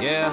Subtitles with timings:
[0.00, 0.30] Yeah.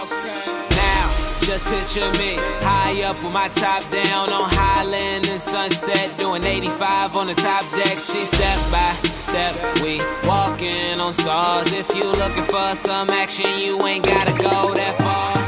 [0.00, 0.38] Okay.
[0.76, 1.04] Now,
[1.40, 7.16] just picture me high up with my top down on Highland and Sunset, doing 85
[7.16, 7.98] on the top deck.
[7.98, 11.72] See, step by step, we walking on stars.
[11.72, 15.47] If you looking for some action, you ain't gotta go that far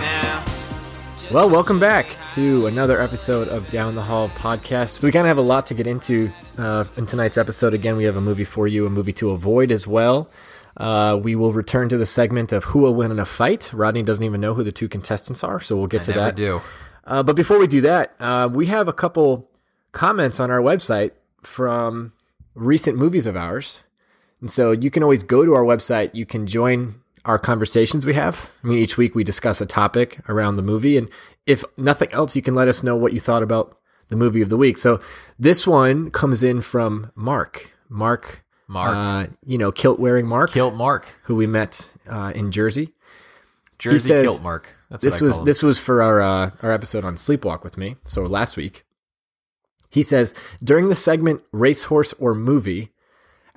[1.32, 4.98] Well, welcome back to another episode of Down the Hall podcast.
[4.98, 7.72] So we kind of have a lot to get into uh, in tonight's episode.
[7.72, 10.28] Again, we have a movie for you, a movie to avoid as well.
[10.76, 13.72] Uh, we will return to the segment of who will win in a fight.
[13.72, 16.34] Rodney doesn't even know who the two contestants are, so we'll get to that.
[16.34, 16.62] do.
[17.04, 19.48] Uh, but before we do that, uh, we have a couple
[19.92, 21.12] comments on our website
[21.44, 22.12] from
[22.56, 23.82] recent movies of ours.
[24.40, 26.12] And so you can always go to our website.
[26.12, 28.50] You can join our conversations we have.
[28.64, 30.96] I mean, each week we discuss a topic around the movie.
[30.96, 31.10] And
[31.46, 33.76] if nothing else, you can let us know what you thought about
[34.08, 34.78] the movie of the week.
[34.78, 35.00] So
[35.38, 37.72] this one comes in from Mark.
[37.88, 38.44] Mark.
[38.66, 38.96] Mark.
[38.96, 41.18] Uh, you know, kilt wearing Mark, Kilt Mark.
[41.24, 42.92] who we met uh, in Jersey
[43.78, 44.68] Jersey says- Kilt Mark.
[44.90, 47.62] That's this what I was call this was for our uh, our episode on Sleepwalk
[47.64, 47.96] with me.
[48.06, 48.84] So last week,
[49.88, 52.90] he says during the segment "Racehorse or Movie,"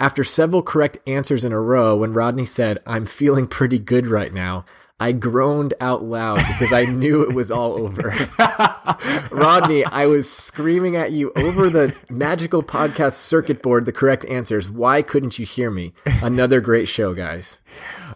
[0.04, 4.34] after several correct answers in a row, when Rodney said, "I'm feeling pretty good right
[4.34, 4.66] now."
[5.00, 8.14] I groaned out loud because I knew it was all over.
[9.32, 14.70] Rodney, I was screaming at you over the magical podcast circuit board the correct answers.
[14.70, 15.94] Why couldn't you hear me?
[16.22, 17.58] Another great show, guys.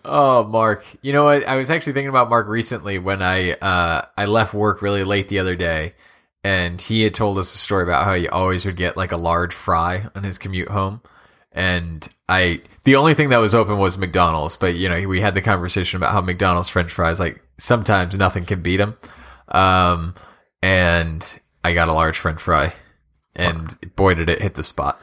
[0.04, 0.86] Oh, Mark.
[1.02, 1.48] You know what?
[1.48, 5.28] I was actually thinking about Mark recently when I uh, I left work really late
[5.30, 5.94] the other day,
[6.44, 9.18] and he had told us a story about how he always would get like a
[9.18, 11.02] large fry on his commute home.
[11.52, 15.34] And I, the only thing that was open was McDonald's, but you know, we had
[15.34, 18.96] the conversation about how McDonald's French fries, like sometimes nothing can beat them.
[19.48, 20.14] Um,
[20.62, 22.74] and I got a large French fry,
[23.36, 25.00] and boy, did it hit the spot.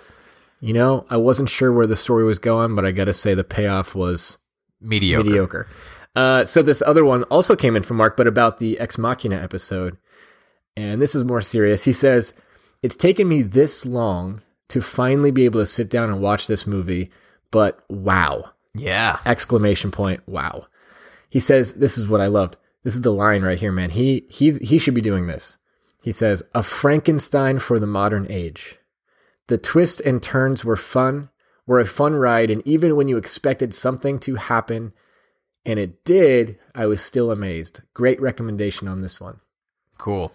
[0.60, 3.34] You know, I wasn't sure where the story was going, but I got to say
[3.34, 4.38] the payoff was
[4.80, 5.24] Mediocre.
[5.24, 5.68] mediocre.
[6.16, 9.36] Uh, so this other one also came in from Mark, but about the Ex Machina
[9.36, 9.98] episode,
[10.76, 11.84] and this is more serious.
[11.84, 12.34] He says,
[12.82, 16.66] "It's taken me this long to finally be able to sit down and watch this
[16.66, 17.10] movie,
[17.50, 19.18] but wow!" Yeah.
[19.24, 20.20] Exclamation point!
[20.26, 20.66] Wow.
[21.28, 22.56] He says, "This is what I loved.
[22.82, 23.90] This is the line right here, man.
[23.90, 25.56] He he's he should be doing this."
[26.02, 28.76] He says, "A Frankenstein for the modern age."
[29.48, 31.28] The twists and turns were fun,
[31.66, 34.92] were a fun ride, and even when you expected something to happen
[35.66, 37.80] and it did, I was still amazed.
[37.94, 39.40] Great recommendation on this one.
[39.98, 40.32] Cool.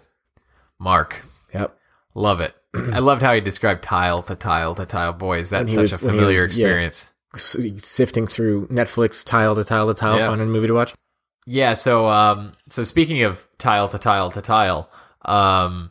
[0.78, 1.24] Mark.
[1.54, 1.78] Yep.
[2.14, 2.54] Love it.
[2.74, 5.12] I loved how he described tile to tile to tile.
[5.12, 7.10] Boy, is that such was- a familiar was- experience.
[7.34, 10.28] S- Sifting through Netflix tile to tile to tile, Yeah.
[10.28, 10.94] fun and movie to watch.
[11.46, 11.74] Yeah.
[11.74, 14.90] so, um, so speaking of tile to tile to tile,
[15.24, 15.90] um,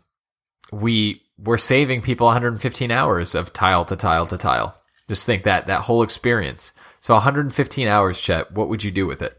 [0.71, 4.75] we we're saving people 115 hours of tile to tile to tile.
[5.07, 6.73] Just think that that whole experience.
[6.99, 8.51] So 115 hours, Chet.
[8.51, 9.37] What would you do with it?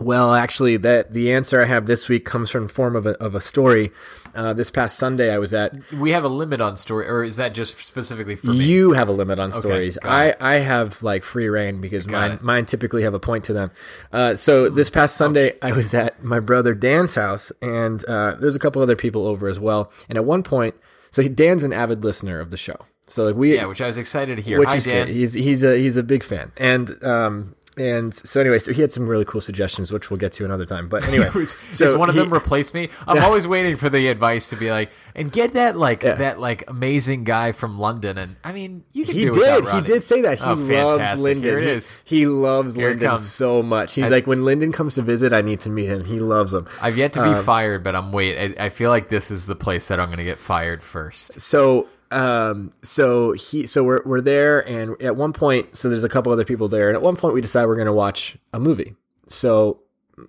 [0.00, 3.10] Well, actually, that the answer I have this week comes from the form of a,
[3.22, 3.92] of a story.
[4.36, 5.74] Uh, this past Sunday, I was at.
[5.92, 8.64] We have a limit on story, or is that just specifically for me?
[8.64, 9.98] You have a limit on stories.
[10.02, 10.36] I, it.
[10.40, 12.42] I have like free reign because mine it.
[12.42, 13.70] mine typically have a point to them.
[14.12, 18.54] Uh, so this past Sunday, I was at my brother Dan's house, and uh, there's
[18.54, 19.90] a couple other people over as well.
[20.08, 20.74] And at one point,
[21.10, 22.76] so Dan's an avid listener of the show.
[23.08, 24.58] So like we, yeah, which I was excited to hear.
[24.58, 25.06] which Hi, is Dan.
[25.06, 25.14] good.
[25.14, 28.90] He's he's a he's a big fan, and um and so anyway, so he had
[28.92, 30.88] some really cool suggestions, which we'll get to another time.
[30.88, 32.88] But anyway, Does so one of he- them replace me?
[33.06, 36.64] I'm always waiting for the advice to be like, and get that like that like
[36.68, 38.16] amazing guy from London.
[38.18, 39.68] And I mean, you can He do did.
[39.68, 40.38] He did say that.
[40.38, 41.20] He Oh, loves fantastic.
[41.22, 41.80] Lyndon.
[42.04, 43.94] He, he loves Here Lyndon so much.
[43.94, 46.04] He's I- like, when Lyndon comes to visit, I need to meet him.
[46.04, 46.66] He loves him.
[46.80, 48.56] I've yet to Um, be fired, but I'm wait.
[48.58, 51.40] I, I feel like this is the place that I'm going to get fired first.
[51.40, 56.08] So, um, so he, so we're we're there, and at one point, so there's a
[56.08, 58.58] couple other people there, and at one point, we decide we're going to watch a
[58.58, 58.94] movie.
[59.28, 59.80] So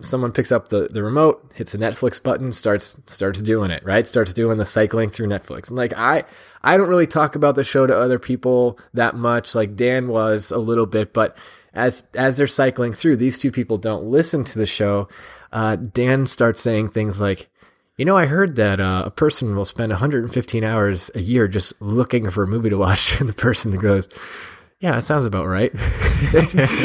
[0.02, 4.06] someone picks up the the remote, hits the Netflix button, starts starts doing it, right?
[4.06, 5.70] Starts doing the cycling through Netflix.
[5.70, 6.26] And like I
[6.62, 9.56] I don't really talk about the show to other people that much.
[9.56, 11.38] Like Dan was a little bit, but
[11.74, 15.08] as as they're cycling through, these two people don't listen to the show.
[15.54, 17.50] Uh, Dan starts saying things like,
[17.98, 21.80] "You know, I heard that uh, a person will spend 115 hours a year just
[21.82, 24.08] looking for a movie to watch," and the person goes.
[24.80, 25.74] Yeah, that sounds about right.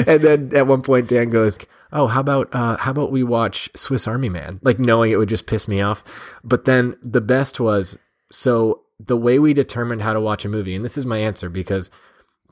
[0.08, 1.58] and then at one point, Dan goes,
[1.92, 5.28] "Oh, how about uh, how about we watch Swiss Army Man?" Like knowing it would
[5.28, 6.02] just piss me off.
[6.42, 7.98] But then the best was
[8.30, 11.50] so the way we determined how to watch a movie, and this is my answer
[11.50, 11.90] because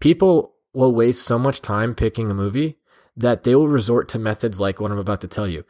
[0.01, 2.77] people will waste so much time picking a movie
[3.17, 5.65] that they will resort to methods like what I'm about to tell you.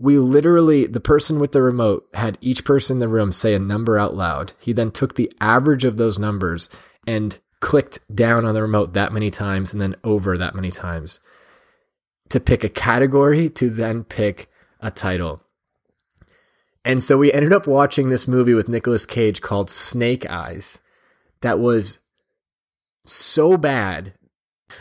[0.00, 3.58] We literally, the person with the remote had each person in the room say a
[3.58, 4.54] number out loud.
[4.58, 6.68] He then took the average of those numbers
[7.06, 11.20] and clicked down on the remote that many times and then over that many times
[12.30, 14.48] to pick a category to then pick
[14.80, 15.42] a title.
[16.84, 20.80] And so we ended up watching this movie with Nicolas Cage called Snake Eyes
[21.42, 21.98] that was
[23.04, 24.14] so bad.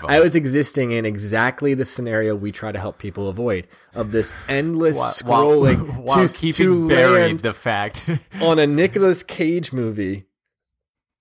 [0.07, 4.33] I was existing in exactly the scenario we try to help people avoid of this
[4.47, 8.09] endless scrolling while to, keeping to buried the fact.
[8.41, 10.25] on a Nicolas Cage movie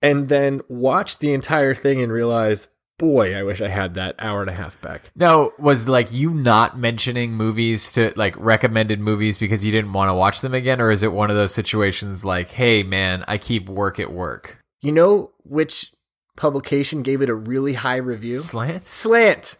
[0.01, 2.67] and then watch the entire thing and realize,
[2.97, 5.11] boy, I wish I had that hour and a half back.
[5.15, 10.09] no, was like you not mentioning movies to like recommended movies because you didn't want
[10.09, 13.37] to watch them again, or is it one of those situations like, hey man, I
[13.37, 14.59] keep work at work?
[14.81, 15.91] You know which
[16.39, 18.37] publication gave it a really high review?
[18.37, 18.85] Slant?
[18.87, 19.55] Slant.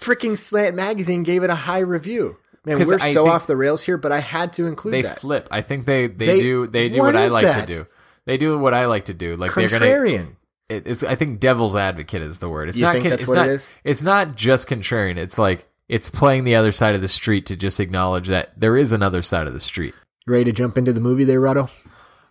[0.00, 2.36] Freaking Slant magazine gave it a high review.
[2.66, 5.20] Man, we're I so off the rails here, but I had to include They that.
[5.20, 5.48] flip.
[5.50, 7.66] I think they they, They- do they do what what, I is like that?
[7.68, 7.86] to do.
[8.26, 9.36] They do what I like to do.
[9.36, 10.36] Like they're gonna Contrarian.
[10.70, 12.68] it, it's I think devil's advocate is the word.
[12.70, 13.68] It's You not think con- that's it's what it not is?
[13.84, 15.18] it's not just contrarian.
[15.18, 18.76] It's like it's playing the other side of the street to just acknowledge that there
[18.78, 19.94] is another side of the street.
[20.26, 21.68] Ready to jump into the movie there, Rado?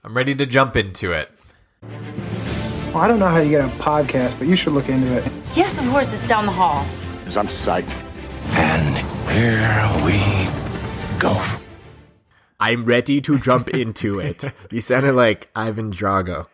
[0.03, 1.29] I'm ready to jump into it.
[2.94, 5.28] Well, I don't know how you get a podcast, but you should look into it.
[5.56, 6.86] Yes, of course, it's down the hall.
[7.19, 7.98] Because I'm psyched.
[8.54, 8.98] And
[9.30, 11.44] here we go.
[12.60, 14.44] I'm ready to jump into it.
[14.72, 16.45] You sounded like Ivan Drago,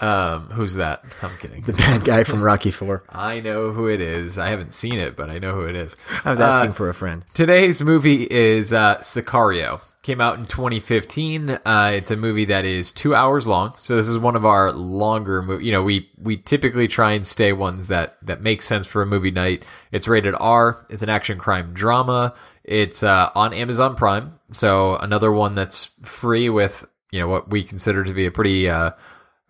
[0.00, 1.04] Um, who's that?
[1.20, 1.62] I'm kidding.
[1.62, 3.02] the bad guy from Rocky Four.
[3.10, 4.38] I know who it is.
[4.38, 5.96] I haven't seen it, but I know who it is.
[6.24, 7.24] I was asking Uh, for a friend.
[7.34, 9.80] Today's movie is uh, Sicario.
[10.02, 11.50] Came out in 2015.
[11.50, 13.74] Uh, it's a movie that is two hours long.
[13.80, 15.66] So this is one of our longer movie.
[15.66, 19.06] You know, we we typically try and stay ones that that make sense for a
[19.06, 19.62] movie night.
[19.92, 20.86] It's rated R.
[20.88, 22.34] It's an action crime drama.
[22.64, 24.38] It's uh, on Amazon Prime.
[24.50, 28.70] So another one that's free with you know what we consider to be a pretty
[28.70, 28.92] uh,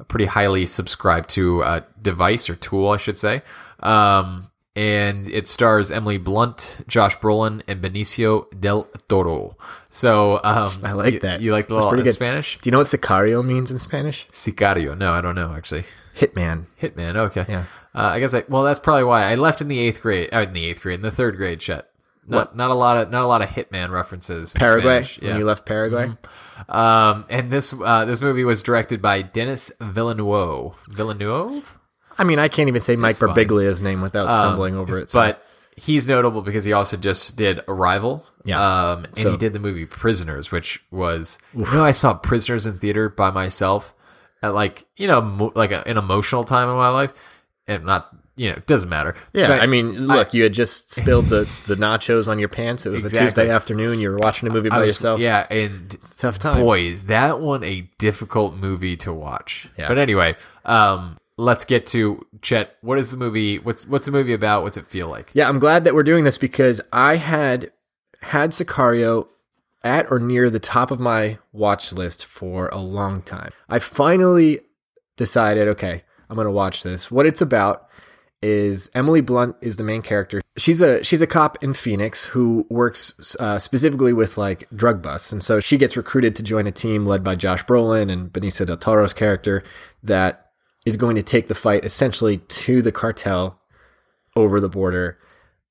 [0.00, 3.42] a pretty highly subscribed to uh, device or tool, I should say.
[3.80, 4.50] Um,
[4.80, 9.56] and it stars Emily Blunt, Josh Brolin, and Benicio del Toro.
[9.90, 11.40] So um, I like that.
[11.42, 12.12] You like the That's little.
[12.12, 12.58] Spanish?
[12.60, 14.26] Do you know what sicario means in Spanish?
[14.32, 14.96] Sicario.
[14.96, 15.84] No, I don't know actually.
[16.16, 16.64] Hitman.
[16.80, 17.16] Hitman.
[17.16, 17.44] Okay.
[17.48, 17.64] Yeah.
[17.94, 18.44] Uh, I guess I.
[18.48, 20.30] Well, that's probably why I left in the eighth grade.
[20.32, 21.86] Uh, in the eighth grade, in the third grade, Chet.
[22.26, 22.56] Not, What?
[22.56, 24.54] not a lot of not a lot of Hitman references.
[24.54, 25.02] in Paraguay.
[25.02, 25.20] Spanish.
[25.20, 25.38] When Yeah.
[25.38, 26.10] you left Paraguay.
[26.68, 30.74] Um, and this uh, this movie was directed by Denis Villeneuve.
[30.88, 31.76] Villeneuve.
[32.20, 33.16] I mean, I can't even say Mike.
[33.16, 35.10] Birbiglia's name without stumbling over it.
[35.10, 35.46] so- Um, But
[35.76, 38.26] he's notable because he also just did Arrival.
[38.44, 38.60] Yeah.
[38.90, 42.66] Um, and So- he did the movie Prisoners, which was you know I saw Prisoners
[42.66, 43.94] in theater by myself
[44.42, 47.12] at like you know mo- like a, an emotional time in my life,
[47.66, 49.14] and not you know it doesn't matter.
[49.34, 52.86] yeah, But I mean, look, you had just spilled the, the nachos on your pants.
[52.86, 53.98] It was a Tuesday afternoon.
[54.00, 55.20] You were watching a movie by was- yourself.
[55.20, 56.62] Yeah, and tough time.
[56.62, 59.68] boy, is that one a difficult movie to watch.
[59.78, 59.88] Yeah.
[59.88, 62.76] But anyway, um, let's get to Chet.
[62.82, 63.58] What is the movie?
[63.58, 64.62] What's what's the movie about?
[64.62, 65.30] What's it feel like?
[65.34, 67.72] Yeah, I'm glad that we're doing this because I had
[68.22, 69.28] had Sicario
[69.82, 73.50] at or near the top of my watch list for a long time.
[73.68, 74.60] I finally
[75.16, 77.10] decided, okay, I'm going to watch this.
[77.10, 77.88] What it's about
[78.42, 80.42] is Emily Blunt is the main character.
[80.56, 85.32] She's a she's a cop in Phoenix who works uh, specifically with like drug busts,
[85.32, 88.66] and so she gets recruited to join a team led by Josh Brolin and Benicio
[88.66, 89.62] del Toro's character
[90.02, 90.49] that
[90.86, 93.60] is going to take the fight essentially to the cartel
[94.36, 95.18] over the border,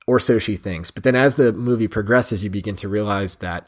[0.08, 0.92] or so she thinks.
[0.92, 3.68] But then as the movie progresses, you begin to realize that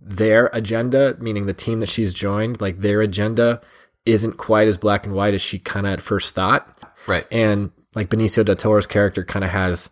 [0.00, 3.60] their agenda, meaning the team that she's joined, like their agenda
[4.04, 6.80] isn't quite as black and white as she kind of at first thought.
[7.06, 7.26] Right.
[7.30, 9.90] And like Benicio del Toro's character kind of has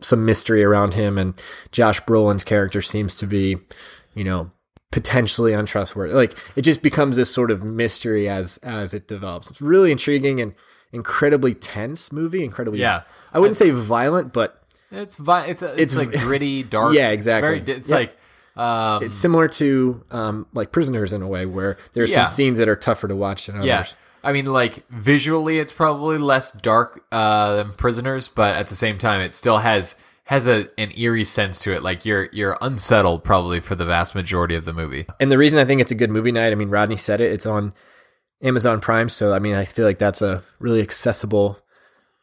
[0.00, 1.34] some mystery around him, and
[1.70, 3.56] Josh Brolin's character seems to be,
[4.14, 4.50] you know,
[4.92, 6.14] potentially untrustworthy.
[6.14, 9.50] Like it just becomes this sort of mystery as as it develops.
[9.50, 10.54] It's really intriguing and
[10.92, 12.44] incredibly tense movie.
[12.44, 13.02] Incredibly, Yeah.
[13.32, 16.94] I wouldn't say violent, but It's vi- it's it's, It's like gritty, dark.
[16.94, 17.58] Yeah, It's exactly.
[17.60, 17.96] very- It's, Yeah.
[17.96, 18.16] like
[18.54, 22.24] um, it's similar to um, like Prisoners in a way, where there's Yeah.
[22.24, 23.66] some scenes that are tougher to watch than others.
[23.66, 23.86] yeah.
[24.24, 28.98] I mean, like visually, it's probably less dark uh, than Prisoners, but at the same
[28.98, 31.82] time, it still has has a an eerie sense to it.
[31.82, 35.06] Like you're you're unsettled probably for the vast majority of the movie.
[35.20, 37.32] And the reason I think it's a good movie night, I mean, Rodney said it,
[37.32, 37.74] it's on
[38.42, 39.08] Amazon Prime.
[39.08, 41.58] So, I mean, I feel like that's a really accessible,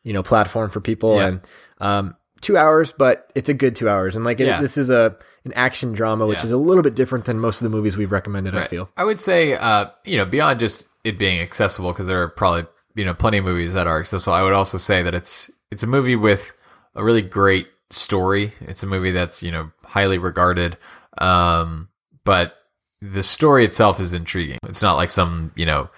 [0.03, 1.15] you know, platform for people.
[1.17, 1.27] Yeah.
[1.27, 1.41] And
[1.79, 4.15] um, two hours, but it's a good two hours.
[4.15, 4.61] And like, it, Yeah.
[4.61, 6.45] this is a an action drama, which Yeah.
[6.45, 8.89] is a little bit different than most of the movies we've recommended, I feel.
[8.97, 12.65] I would say, uh, you know, beyond just it being accessible, because there are probably
[12.95, 14.33] you know plenty of movies that are accessible.
[14.33, 16.51] I would also say that it's it's a movie with
[16.95, 18.53] a really great story.
[18.61, 20.77] It's a movie that's you know highly regarded,
[21.17, 21.89] um,
[22.23, 22.55] but
[23.01, 24.59] the story itself is intriguing.
[24.67, 25.89] It's not like some you know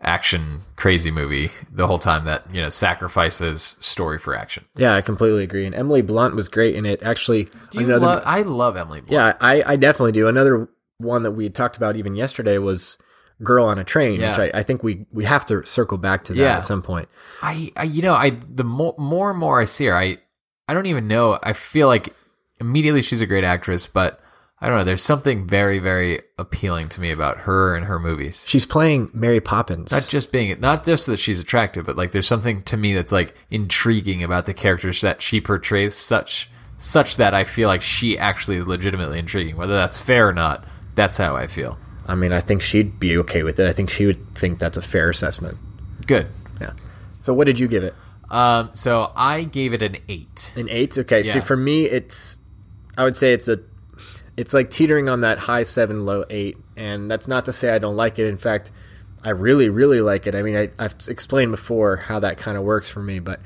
[0.00, 4.64] action crazy movie the whole time that you know sacrifices story for action.
[4.76, 5.66] Yeah, I completely agree.
[5.66, 7.02] And Emily Blunt was great in it.
[7.02, 8.22] Actually, Do you another- love?
[8.26, 9.00] I love Emily.
[9.00, 9.10] Blunt.
[9.12, 10.28] yeah, I, I definitely do.
[10.28, 10.68] Another
[10.98, 12.98] one that we talked about even yesterday was
[13.42, 14.30] Girl on a Train, Yeah.
[14.30, 16.56] which I, I think we, we have to circle back to that Yeah.
[16.56, 17.08] at some point.
[17.42, 20.18] I, I you know I the more more and more I see her I
[20.68, 22.14] I don't even know I feel like
[22.60, 24.20] immediately she's a great actress but
[24.60, 28.44] I don't know there's something very very appealing to me about her and her movies
[28.46, 29.90] She's playing Mary Poppins.
[29.92, 33.12] not just being not just that she's attractive but like there's something to me that's
[33.12, 38.18] like intriguing about the characters that she portrays such such that I feel like she
[38.18, 41.78] actually is legitimately intriguing whether that's fair or not that's how I feel
[42.10, 43.68] I mean, I think she'd be okay with it.
[43.68, 45.58] I think she would think that's a fair assessment.
[46.06, 46.26] good
[46.58, 46.72] Yeah.
[47.20, 47.94] So what did you give it?
[48.30, 50.98] Um so I gave it an 8 An eight?
[50.98, 51.22] Okay.
[51.22, 51.40] Yeah.
[51.40, 52.38] for me, it's,
[52.96, 53.60] I would say it's a,
[54.36, 56.56] it's like teetering on that high seven, low eight.
[56.76, 58.26] And that's not to say I don't like it.
[58.26, 58.70] In fact,
[59.24, 60.34] I really, really like it.
[60.34, 63.40] I mean, I, I've explained before how that kind of works for me, but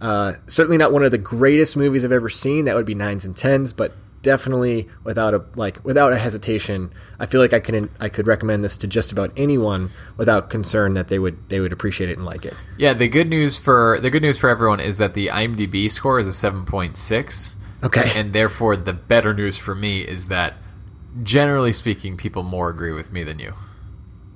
[0.00, 2.66] uh, certainly not one of the greatest movies I've ever seen.
[2.66, 3.92] That would be nines and tens, but
[4.28, 8.62] definitely without a like without a hesitation, I feel like I can I could recommend
[8.62, 12.26] this to just about anyone without concern that they would they would appreciate it and
[12.26, 12.52] like it.
[12.76, 16.20] Yeah, the good news for the good news for everyone is that the IMDb score
[16.20, 17.56] is a seven point six.
[17.82, 18.10] Okay.
[18.14, 20.56] and therefore the better news for me is that
[21.22, 23.54] generally speaking, people more agree with me than you.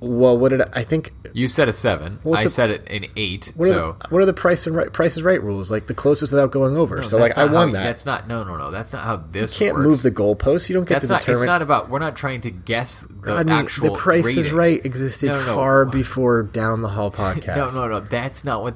[0.03, 1.13] Well, what did I, I think?
[1.33, 2.19] You said a seven.
[2.31, 3.53] I said it an eight.
[3.55, 5.71] What, so are the, what are the price and right, prices right rules?
[5.71, 6.97] Like the closest without going over.
[6.97, 7.83] No, so like I won how- that.
[7.83, 8.27] That's not.
[8.27, 8.69] No, no, no.
[8.69, 9.59] That's not how this.
[9.59, 9.87] You can't works.
[9.87, 10.67] move the goalposts.
[10.69, 11.19] You don't get That's to not.
[11.21, 11.41] determine.
[11.43, 11.89] It's not about.
[11.89, 13.93] We're not trying to guess the I mean, actual.
[13.93, 14.51] the Price is.
[14.51, 15.55] Right existed no, no.
[15.55, 17.55] far before Down the Hall podcast.
[17.55, 17.99] No, no, no.
[18.01, 18.75] That's not what.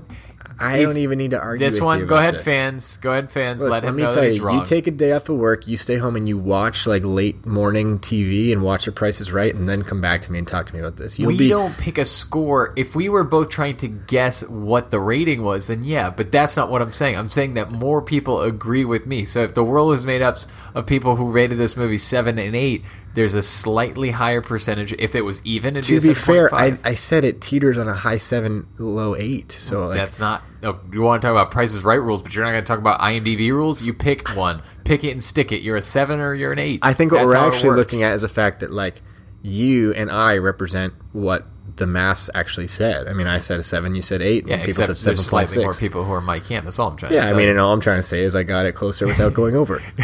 [0.59, 1.65] I don't even need to argue.
[1.65, 2.05] This one.
[2.07, 2.43] Go ahead, this.
[2.43, 2.97] fans.
[2.97, 3.61] Go ahead, fans.
[3.61, 4.59] Listen, let him me know tell you, wrong.
[4.59, 7.45] you take a day off of work, you stay home and you watch like late
[7.45, 10.47] morning TV and watch The Price is Right, and then come back to me and
[10.47, 11.19] talk to me about this.
[11.19, 12.73] You'll we be don't pick a score.
[12.75, 16.57] If we were both trying to guess what the rating was, then yeah, but that's
[16.57, 17.17] not what I'm saying.
[17.17, 19.25] I'm saying that more people agree with me.
[19.25, 20.37] So if the world was made up
[20.73, 22.83] of people who rated this movie seven and eight,
[23.17, 24.93] there's a slightly higher percentage.
[24.93, 26.53] If it was even, it'd to be, be fair.
[26.53, 29.51] I, I said it teeters on a high seven, low eight.
[29.51, 30.43] So like, that's not.
[30.61, 32.77] No, you want to talk about Prices Right rules, but you're not going to talk
[32.77, 33.87] about IMDb rules.
[33.87, 35.63] You pick one, pick it and stick it.
[35.63, 36.81] You're a seven or you're an eight.
[36.83, 39.01] I think what That's we're actually looking at is the fact that like
[39.41, 41.43] you and I represent what
[41.75, 43.07] the mass actually said.
[43.07, 45.27] I mean, I said a seven, you said eight, Yeah, people except said seven there's
[45.27, 46.65] point slightly more people who are Mike Camp.
[46.65, 47.13] That's all I'm trying.
[47.13, 47.23] To say.
[47.23, 47.51] Yeah, to I mean, you.
[47.51, 49.79] and all I'm trying to say is I got it closer without going over.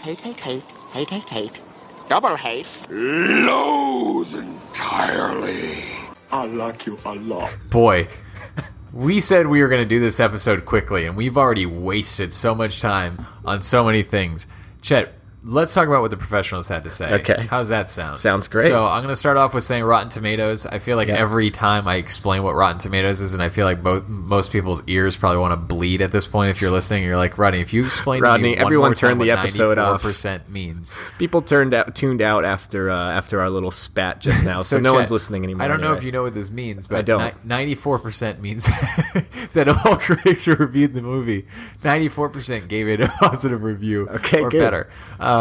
[0.00, 0.62] Hate, hate, hate,
[0.92, 1.60] hate, hate, hate.
[2.08, 2.66] Double hate.
[2.90, 5.84] Loathe entirely.
[6.32, 7.50] I like you a lot.
[7.70, 8.08] boy
[8.92, 12.54] we said we were going to do this episode quickly and we've already wasted so
[12.54, 14.46] much time on so many things
[14.82, 15.12] chet
[15.44, 17.46] let's talk about what the professionals had to say Okay.
[17.48, 18.66] how's that sound Sounds great.
[18.68, 21.14] so i'm going to start off with saying rotten tomatoes i feel like Yeah.
[21.16, 24.82] every time i explain what rotten tomatoes is and i feel like both most people's
[24.88, 27.72] ears probably want to bleed at this point if you're listening you're like rodney if
[27.72, 30.02] you explain Rodney, to me one everyone more time turn the episode off.
[30.02, 34.58] 94% means People turned out, tuned out after uh, after our little spat just now,
[34.62, 35.64] so, no Chet, one's listening anymore.
[35.64, 35.98] I don't know anyway.
[35.98, 37.44] if you know what this means, but I don't.
[37.44, 38.66] Ninety-four percent means
[39.54, 41.46] that all critics who reviewed the movie,
[41.84, 44.60] ninety-four percent gave it a positive review Okay, or good.
[44.60, 44.90] better.
[45.18, 45.37] Um,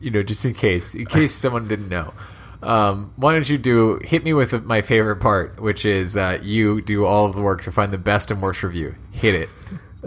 [0.00, 2.12] you know, just in case, in case someone didn't know.
[2.62, 6.80] Um, why don't you do hit me with my favorite part, which is uh, you
[6.80, 8.96] do all of the work to find the best and worst review.
[9.12, 9.48] Hit it.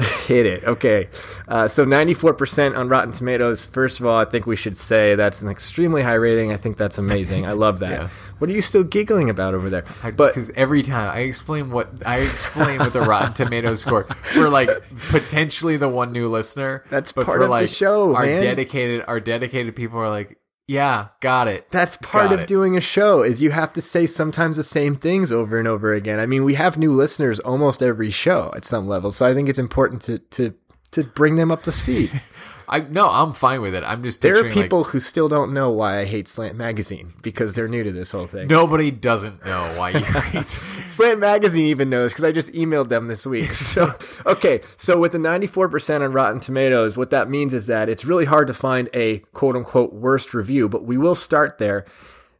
[0.27, 0.63] Hit it.
[0.63, 1.09] Okay.
[1.47, 3.67] Uh, so 94% on Rotten Tomatoes.
[3.67, 6.51] First of all, I think we should say that's an extremely high rating.
[6.51, 7.45] I think that's amazing.
[7.45, 7.91] I love that.
[7.91, 8.09] Yeah.
[8.37, 9.85] What are you still giggling about over there?
[10.15, 14.69] Because every time I explain what I explain with the Rotten Tomatoes score for like
[15.09, 16.83] potentially the one new listener.
[16.89, 18.41] That's but part for, of the show, Our man.
[18.41, 20.39] dedicated, our dedicated people are like,
[20.71, 21.69] yeah, got it.
[21.69, 22.47] that's part Got of it.
[22.47, 25.91] doing a show is you have to say sometimes the same things over and over
[25.91, 26.17] again.
[26.17, 29.11] I mean, we have new listeners almost every show at some level.
[29.11, 30.53] So I think it's important to to
[30.91, 32.21] to bring them up to speed.
[32.71, 33.83] I no, I'm fine with it.
[33.85, 36.55] I'm just There are picturing, like, people who still don't know why I hate Slant
[36.55, 38.47] Magazine because they're new to this whole thing.
[38.47, 40.45] nobody doesn't know why you hate.
[40.87, 43.51] Slant Magazine even knows because I just emailed them this week.
[43.71, 43.93] So,
[44.25, 48.25] okay, so with the 94% on Rotten Tomatoes, what that means is that it's really
[48.25, 51.85] hard to find a quote unquote worst review, but we will start there.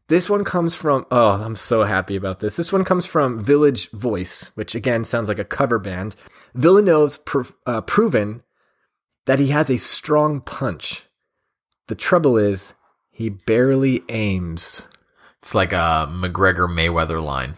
[0.08, 2.58] This one comes from, oh, I'm so happy about this.
[2.58, 6.16] This one comes from Village Voice, which again sounds like a cover band.
[6.54, 8.44] Villeneuve's pr- uh, proven
[9.32, 11.04] that he has a strong punch.
[11.88, 12.74] The trouble is,
[13.12, 14.90] he barely aims.
[15.40, 17.54] It's like a McGregor Mayweather line.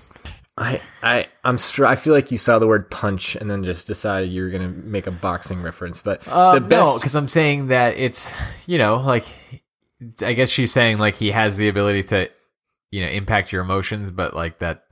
[0.55, 3.87] I I I'm str- I feel like you saw the word punch and then just
[3.87, 6.69] decided you were gonna make a boxing reference, but Uh, the best.
[6.69, 8.31] No, because I'm saying that it's
[8.67, 9.25] you know like
[10.23, 12.29] I guess she's saying like he has the ability to
[12.91, 14.82] you know impact your emotions, but like that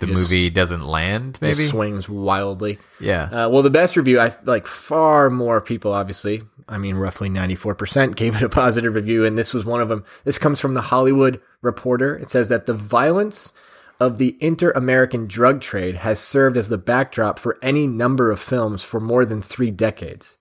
[0.00, 1.36] the Just- movie doesn't land.
[1.36, 1.54] It Maybe.
[1.54, 2.78] swings wildly.
[2.98, 3.24] Yeah.
[3.24, 6.42] Uh, well, the best review, I like far more people, obviously.
[6.68, 10.04] I mean, roughly 94% gave it a positive review, and this was one of them.
[10.24, 12.16] This comes from the Hollywood Reporter.
[12.16, 13.52] It says that the violence
[13.98, 18.40] of the inter American drug trade has served as the backdrop for any number of
[18.40, 20.38] films for more than three decades,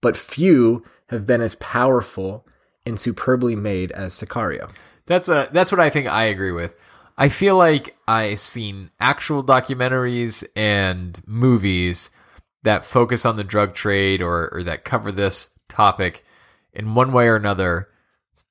[0.00, 2.44] but few have been as powerful
[2.84, 4.70] and superbly made as Sicario.
[5.06, 6.74] That's a, that's what I think I agree with.
[7.18, 12.10] I feel like I've seen actual documentaries and movies
[12.62, 16.24] that focus on the drug trade or, or that cover this topic
[16.72, 17.88] in one way or another,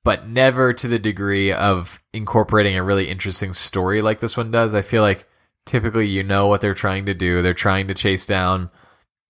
[0.02, 4.74] but never to the degree of incorporating a really interesting story like this one does.
[4.74, 5.28] I feel like
[5.64, 7.42] typically you know what they're trying to do.
[7.42, 8.70] They're trying to chase down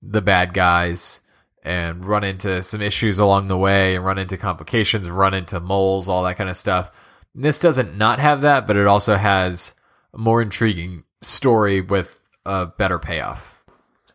[0.01, 1.21] the bad guys
[1.63, 6.09] and run into some issues along the way and run into complications run into moles,
[6.09, 6.91] all that kind of stuff.
[7.39, 9.75] This doesn't not have that, but it also has
[10.15, 13.63] a more intriguing story with a better payoff.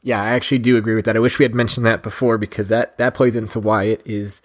[0.01, 1.15] Yeah, I actually do agree with that.
[1.15, 4.41] I wish we had mentioned that before because that that plays into why it is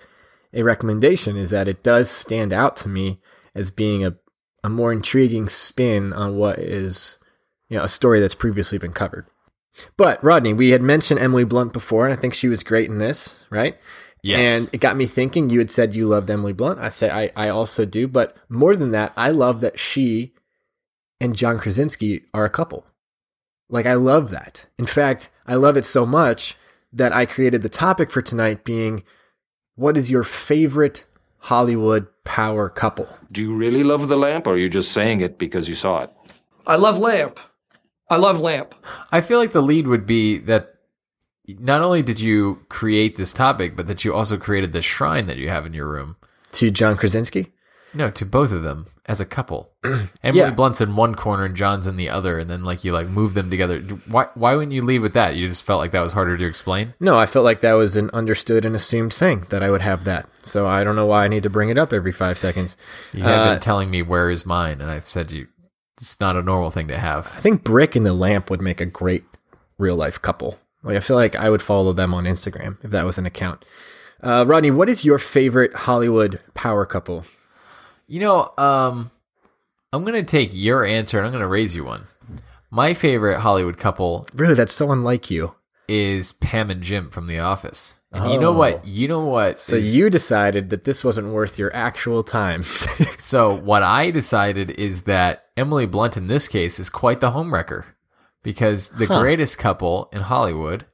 [0.52, 3.18] a recommendation is that it does stand out to me
[3.54, 4.16] as being a
[4.62, 7.16] a more intriguing spin on what is
[7.70, 9.26] you know a story that's previously been covered.
[9.96, 12.98] But Rodney, we had mentioned Emily Blunt before, and I think she was great in
[12.98, 13.78] this, right?
[14.22, 14.62] Yes.
[14.62, 15.50] And it got me thinking.
[15.50, 16.80] You had said you loved Emily Blunt.
[16.80, 20.32] I say I, I also do, but more than that, I love that she
[21.20, 22.86] and John Krasinski are a couple.
[23.68, 24.66] Like I love that.
[24.78, 26.56] In fact, I love it so much
[26.92, 29.04] that I created the topic for tonight being
[29.74, 31.04] what is your favorite
[31.38, 33.08] Hollywood power couple?
[33.30, 36.02] Do you really love the lamp, or are you just saying it because you saw
[36.02, 36.10] it?
[36.66, 37.38] I love Lamp.
[38.10, 38.74] I love Lamp.
[39.12, 40.75] I feel like the lead would be that
[41.48, 45.36] not only did you create this topic, but that you also created the shrine that
[45.38, 46.16] you have in your room.
[46.52, 47.52] To John Krasinski?
[47.94, 49.70] No, to both of them as a couple.
[50.22, 50.50] Emily Yeah.
[50.50, 53.32] Blunt's in one corner and John's in the other, and then like you like move
[53.34, 53.78] them together.
[54.06, 55.34] Why why wouldn't you leave with that?
[55.36, 56.92] You just felt like that was harder to explain.
[57.00, 60.04] No, I felt like that was an understood and assumed thing that I would have
[60.04, 60.28] that.
[60.42, 62.76] So I don't know why I need to bring it up every five seconds.
[63.14, 65.46] You have Uh, been telling me where is mine, and I've said you
[65.98, 67.26] it's not a normal thing to have.
[67.34, 69.24] I think Brick and the Lamp would make a great
[69.78, 70.58] real life couple.
[70.86, 73.64] Like I feel like I would follow them on Instagram if that was an account.
[74.22, 77.24] Uh, Rodney, what is your favorite Hollywood power couple?
[78.08, 79.10] You know, um,
[79.92, 82.04] I'm gonna take your answer and I'm gonna raise you one.
[82.70, 85.54] My favorite Hollywood couple Really, that's so unlike you.
[85.88, 88.00] is Pam and Jim from The Office.
[88.12, 88.52] And you know Oh.
[88.58, 88.86] what?
[88.86, 89.60] You know what?
[89.60, 92.64] So is- you decided that this wasn't worth your actual time.
[93.18, 97.84] So what I decided is that Emily Blunt in this case is quite the homewrecker
[98.46, 99.18] because the Huh.
[99.20, 100.86] greatest couple in Hollywood.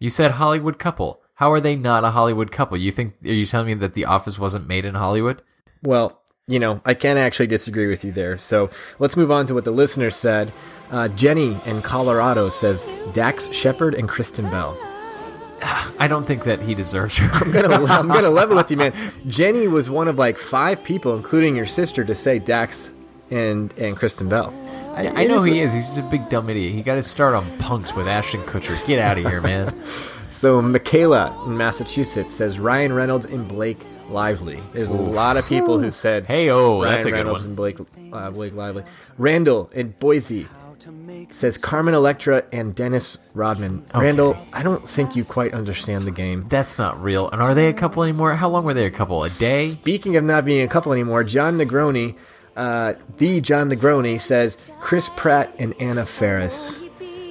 [0.00, 1.20] You said Hollywood couple.
[1.34, 2.76] How are they not a Hollywood couple?
[2.76, 5.40] You think are you telling me that The Office wasn't made in Hollywood?
[5.84, 8.38] well, you know, I can't actually disagree with you there.
[8.38, 10.52] So let's move on to what the listener said.
[10.92, 14.76] Uh, Jenny in Colorado says Dax Shepard and Kristen Bell.
[15.98, 17.28] I don't think that he deserves her.
[17.32, 18.92] I'm gonna I'm gonna level with you, man.
[19.28, 22.90] Jenny was one of like five people, including your sister, to say Dax
[23.30, 24.52] and and Kristen Bell.
[24.96, 25.72] I, I know he is.
[25.72, 26.72] He's just a big dumb idiot.
[26.72, 28.84] He got his start on Punks with Ashton Kutcher.
[28.86, 29.78] Get out of here, man.
[30.28, 33.78] So Michaela in Massachusetts says Ryan Reynolds and Blake
[34.10, 34.60] Lively.
[34.74, 37.50] There's a lot of people who said Hey, oh, Ryan that's a good Reynolds one.
[37.50, 37.78] and Blake
[38.12, 38.82] uh, Blake Lively.
[39.16, 40.46] Randall in Boise
[41.32, 43.84] says Carmen Electra and Dennis Rodman.
[43.94, 46.46] Randall, I don't think you quite understand the game.
[46.50, 47.30] That's not real.
[47.30, 48.34] And are they a couple anymore?
[48.34, 49.24] How long were they a couple?
[49.24, 49.68] A day?
[49.68, 52.14] Speaking of not being a couple anymore, John Negroni,
[52.56, 56.80] uh, the John Negroni says Chris Pratt and Anna Faris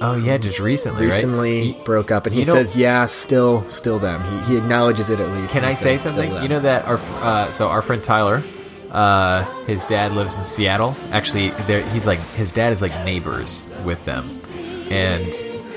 [0.00, 1.84] Oh yeah, just recently, recently right?
[1.84, 5.20] broke up, and he you know- says, "Yeah, still, still them." He, he acknowledges it
[5.20, 5.52] at least.
[5.54, 6.42] Can I say says, "Still something?
[6.42, 8.42] You know that our uh, so our friend Tyler,
[8.90, 10.94] uh, his dad lives in Seattle.
[11.12, 14.28] Actually, there he's like his dad is like neighbors with them,
[14.90, 15.24] and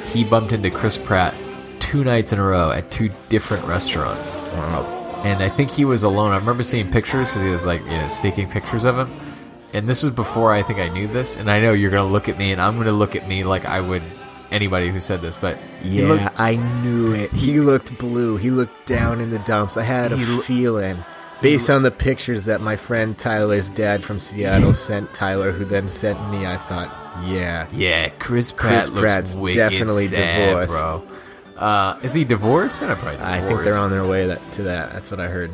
[0.09, 1.33] he bumped into Chris Pratt
[1.79, 4.33] two nights in a row at two different restaurants.
[5.23, 6.31] And I think he was alone.
[6.31, 9.09] I remember seeing pictures because he was like you know staking pictures of him.
[9.73, 11.35] And this was before I think I knew this.
[11.35, 13.65] And I know you're gonna look at me, and I'm gonna look at me like
[13.65, 14.01] I would
[14.51, 15.37] anybody who said this.
[15.37, 17.31] But Yeah, looked- I knew it.
[17.31, 18.37] He looked blue.
[18.37, 19.77] He looked down in the dumps.
[19.77, 21.03] I had a lo- feeling.
[21.41, 25.87] Based on the pictures that my friend Tyler's dad from Seattle sent Tyler, who then
[25.87, 26.89] sent me, I thought,
[27.23, 27.67] yeah.
[27.71, 30.69] Yeah, Chris Pratt Chris Pratt's definitely sad, divorced.
[30.71, 31.03] bro.
[31.57, 32.79] Uh, is he divorced?
[32.79, 34.91] They're not I think they're on their way that, to that.
[34.93, 35.51] That's what I heard.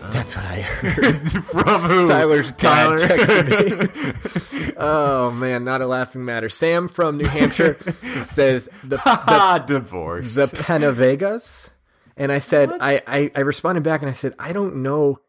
[0.00, 1.30] That's what I heard.
[1.44, 2.08] From who?
[2.08, 2.96] Tyler's Tyler.
[2.96, 4.72] dad texted me.
[4.76, 6.48] oh man, not a laughing matter.
[6.48, 7.78] Sam from New Hampshire
[8.22, 10.34] says the the, divorce.
[10.34, 11.70] the Penavegas,
[12.16, 15.20] and I said I, I I responded back and I said I don't know.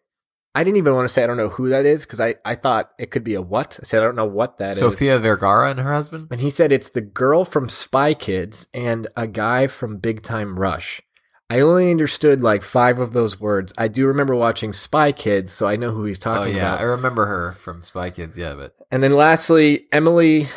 [0.55, 2.55] I didn't even want to say I don't know who that is because I, I
[2.55, 3.79] thought it could be a what.
[3.81, 4.79] I said I don't know what that is.
[4.79, 6.27] Sofia Vergara and her husband.
[6.31, 10.59] And he said it's the girl from Spy Kids and a guy from Big Time
[10.59, 11.01] Rush.
[11.49, 13.73] I only understood like five of those words.
[13.77, 16.79] I do remember watching Spy Kids, so I know who he's talking Oh yeah, about.
[16.79, 18.37] I remember her from Spy Kids.
[18.37, 20.47] Yeah, but And then lastly, Emily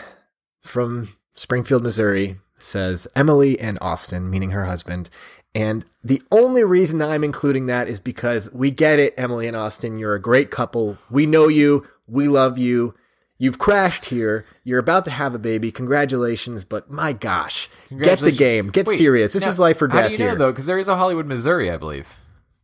[0.61, 5.09] from Springfield, Missouri says Emily and Austin, meaning her husband.
[5.55, 9.99] And the only reason I'm including that is because we get it, Emily and Austin.
[9.99, 10.99] You're a great couple.
[11.11, 11.87] We know you.
[12.07, 12.95] We love you.
[13.43, 14.47] You've crashed here.
[14.63, 15.73] You're about to have a baby.
[15.73, 18.71] Congratulations, but my gosh, get the game.
[18.71, 19.33] Get Wait, serious.
[19.33, 20.35] This now, is life or death How do you know here.
[20.37, 20.53] though?
[20.53, 22.07] Because there is a Hollywood, Missouri, I believe.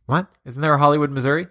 [0.05, 1.47] What, Isn't there a Hollywood, Missouri?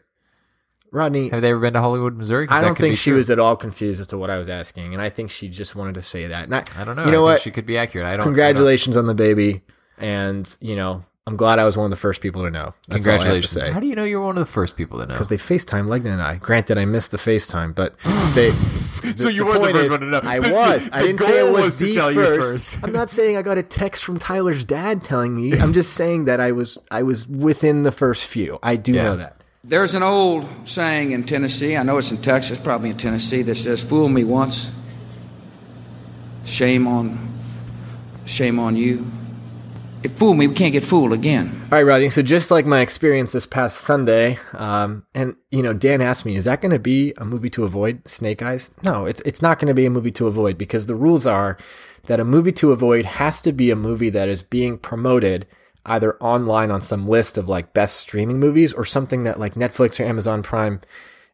[0.91, 1.29] Rodney?
[1.29, 2.47] Have they ever been to Hollywood, Missouri?
[2.49, 3.19] I don't think she true.
[3.19, 5.77] was at all confused as to what I was asking, and I think she just
[5.77, 6.45] wanted to say that.
[6.45, 7.05] And I, I don't know.
[7.05, 7.43] You know I what?
[7.43, 8.07] She could be accurate.
[8.07, 8.25] I don't.
[8.25, 9.61] Congratulations on the baby,
[9.99, 12.73] and you know I'm glad I was one of the first people to know.
[12.88, 13.51] That's I to Congratulations.
[13.51, 13.71] say.
[13.73, 15.12] How do you know you're one of the first people to know?
[15.12, 16.37] Because they FaceTime Legna and I.
[16.37, 18.01] Granted, I missed the FaceTime, but
[18.35, 18.53] they.
[19.16, 20.21] So you were the point first is, one to know.
[20.23, 20.88] I was.
[20.92, 22.75] I The didn't say I goal was, was to the tell you first.
[22.75, 22.85] first.
[22.85, 25.59] I'm not saying I got a text from Tyler's dad telling me.
[25.59, 26.79] I'm just saying that I was.
[26.90, 28.59] I was within the first few.
[28.62, 29.03] I do Yeah.
[29.05, 29.35] know that.
[29.64, 33.57] There's an old saying in Tennessee, I know it's in Texas, probably in Tennessee, that
[33.57, 34.71] says, Fool me once,
[36.44, 37.29] shame on
[38.25, 39.11] shame on you.
[40.05, 41.49] If fool me, we can't get fooled again.
[41.65, 42.09] All right, Rodney.
[42.09, 46.37] So just like my experience this past Sunday, um, and you know, Dan asked me,
[46.37, 48.71] "Is that going to be a movie to avoid?" Snake Eyes?
[48.85, 51.59] No, it's it's not going to be a movie to avoid because the rules are
[52.07, 55.47] that a movie to avoid has to be a movie that is being promoted
[55.85, 59.99] either online on some list of like best streaming movies or something that like Netflix
[59.99, 60.81] or Amazon Prime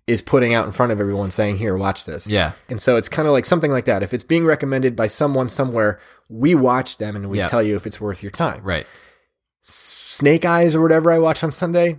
[0.06, 2.52] is putting out in front of everyone saying, "Here, watch this." Yeah.
[2.68, 4.02] And so it's kind of like something like that.
[4.02, 7.46] If it's being recommended by someone somewhere, we watch them and we Yeah.
[7.46, 8.62] tell you if it's worth your time.
[8.64, 8.86] right.
[9.62, 11.98] Snake Eyes or whatever I watch on Sunday,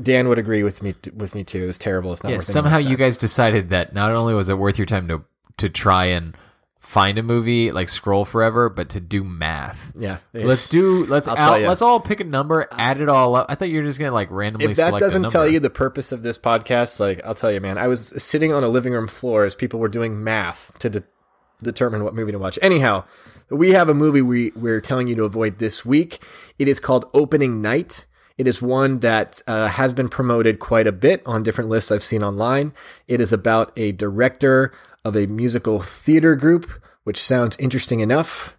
[0.00, 1.64] Dan would agree with me with me too.
[1.64, 2.12] It was terrible.
[2.12, 2.38] It's not Yeah.
[2.38, 5.22] Somehow you guys decided that not only was it worth your time to
[5.58, 6.36] to try and
[6.78, 9.90] find a movie like scroll forever, but to do math.
[9.96, 10.18] Yeah.
[10.32, 11.04] Let's do.
[11.06, 13.46] Let's I'll out, let's all pick a number, add it all up.
[13.48, 14.70] I thought you were just gonna like randomly.
[14.70, 17.60] If that select doesn't tell you the purpose of this podcast, like I'll tell you,
[17.60, 20.88] man, I was sitting on a living room floor as people were doing math to
[20.90, 21.02] de-
[21.62, 22.58] determine what movie to watch.
[22.62, 23.02] Anyhow,
[23.50, 26.22] we have a movie we we're telling you to avoid this week.
[26.58, 28.06] It is called Opening Night.
[28.38, 32.04] It is one that uh, has been promoted quite a bit on different lists I've
[32.04, 32.74] seen online.
[33.08, 34.72] It is about a director
[35.04, 36.70] of a musical theater group,
[37.04, 38.56] which sounds interesting enough.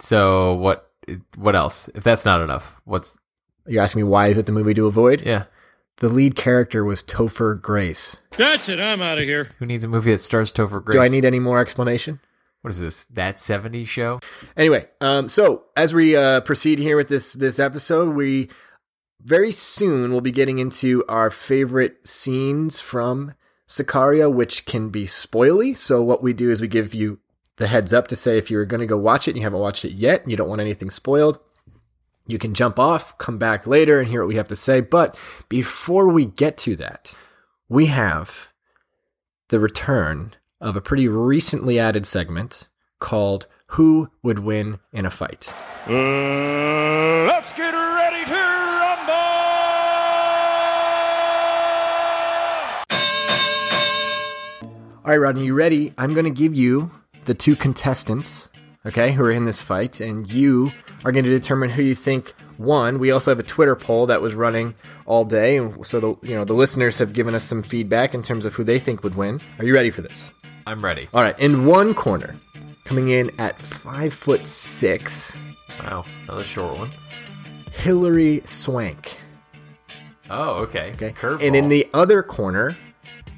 [0.00, 0.90] So what?
[1.36, 1.88] What else?
[1.94, 3.16] If that's not enough, what's?
[3.66, 5.22] You're asking me why is it the movie to avoid?
[5.22, 5.44] Yeah.
[5.96, 8.16] The lead character was Topher Grace.
[8.38, 8.80] That's it.
[8.80, 9.50] I'm out of here.
[9.58, 10.94] Who needs a movie that stars Topher Grace?
[10.94, 12.20] Do I need any more explanation?
[12.62, 13.04] What is this?
[13.04, 14.20] That '70s show?
[14.56, 18.50] Anyway, um, so as we uh, proceed here with this this episode, we
[19.22, 23.34] very soon will be getting into our favorite scenes from
[23.66, 25.76] Sicario, which can be spoily.
[25.76, 27.18] So what we do is we give you
[27.56, 29.60] the heads up to say if you're going to go watch it and you haven't
[29.60, 31.38] watched it yet, and you don't want anything spoiled,
[32.26, 34.80] you can jump off, come back later, and hear what we have to say.
[34.80, 35.16] But
[35.48, 37.14] before we get to that,
[37.68, 38.48] we have
[39.48, 42.68] the return of a pretty recently added segment
[42.98, 45.52] called Who Would Win in a Fight?
[45.86, 49.14] Uh, let's get ready to rumble!
[55.02, 55.94] All right, Rodney, you ready?
[55.96, 56.90] I'm going to give you
[57.24, 58.48] the two contestants,
[58.84, 60.72] okay, who are in this fight, and you
[61.04, 62.98] are going to determine who you think won.
[62.98, 64.74] We also have a Twitter poll that was running
[65.06, 68.44] all day, so the you know the listeners have given us some feedback in terms
[68.44, 69.40] of who they think would win.
[69.58, 70.30] Are you ready for this?
[70.70, 71.08] I'm ready.
[71.12, 72.36] All right, in one corner,
[72.84, 75.36] coming in at five foot six,
[75.82, 76.92] Wow, another short one.
[77.72, 79.18] Hilary Swank.
[80.28, 80.92] Oh, okay.
[80.92, 81.10] Okay.
[81.10, 81.44] Curveball.
[81.44, 82.76] And in the other corner,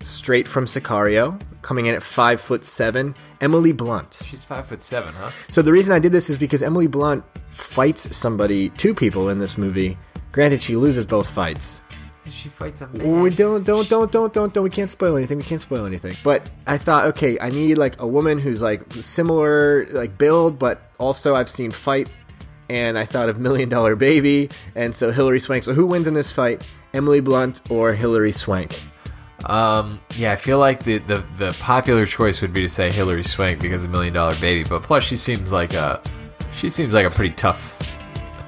[0.03, 4.23] straight from Sicario, coming in at five foot seven, Emily Blunt.
[4.27, 5.31] she's five foot seven, huh?
[5.49, 9.39] So the reason I did this is because Emily Blunt fights somebody, two people in
[9.39, 9.97] this movie.
[10.33, 11.81] Granted, she loses both fights.
[12.29, 13.21] She fights a man.
[13.21, 14.65] We don't, don't, don't, don't, don't, don't.
[14.65, 15.39] We can't spoil anything.
[15.39, 16.17] We can't spoil anything.
[16.23, 20.83] But I thought, okay, I need like a woman who's like similar, like build, but
[20.99, 22.11] also I've seen fight.
[22.71, 25.63] And I thought of Million Dollar Baby, and so Hilary Swank.
[25.63, 28.81] So who wins in this fight, Emily Blunt or Hilary Swank?
[29.45, 33.25] Um, yeah, I feel like the, the the popular choice would be to say Hilary
[33.25, 36.01] Swank because of Million Dollar Baby, but plus she seems like a
[36.53, 37.77] she seems like a pretty tough